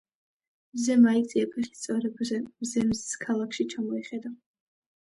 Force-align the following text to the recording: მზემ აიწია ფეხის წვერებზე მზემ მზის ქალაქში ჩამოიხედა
მზემ 0.77 1.05
აიწია 1.11 1.51
ფეხის 1.51 1.83
წვერებზე 1.85 2.41
მზემ 2.49 2.91
მზის 2.95 3.21
ქალაქში 3.29 3.71
ჩამოიხედა 3.77 4.35